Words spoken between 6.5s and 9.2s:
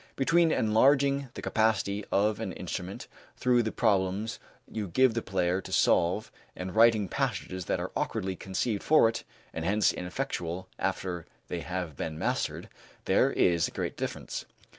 and writing passages that are awkwardly conceived for